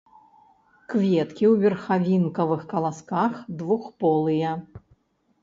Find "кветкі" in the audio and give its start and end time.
0.93-1.45